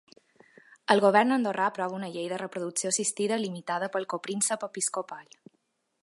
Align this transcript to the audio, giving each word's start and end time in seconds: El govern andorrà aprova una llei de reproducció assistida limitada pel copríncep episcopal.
El 0.93 1.01
govern 1.03 1.33
andorrà 1.35 1.67
aprova 1.71 1.95
una 1.99 2.09
llei 2.15 2.25
de 2.31 2.39
reproducció 2.41 2.93
assistida 2.93 3.39
limitada 3.43 3.91
pel 3.97 4.09
copríncep 4.15 4.65
episcopal. 4.69 5.29